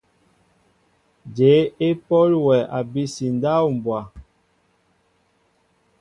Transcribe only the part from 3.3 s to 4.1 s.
ndáw mbwa?